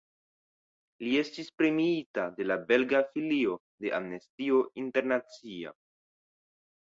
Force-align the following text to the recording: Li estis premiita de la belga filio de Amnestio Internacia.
Li 1.07 1.11
estis 1.23 1.51
premiita 1.61 2.23
de 2.39 2.47
la 2.47 2.57
belga 2.71 3.03
filio 3.11 3.59
de 3.85 3.93
Amnestio 3.99 4.63
Internacia. 4.87 5.77